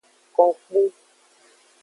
Konkpu. 0.35 0.81